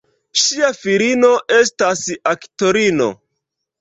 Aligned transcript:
Ŝia 0.43 0.69
filino 0.77 1.29
estas 1.57 2.03
aktorino. 2.33 3.11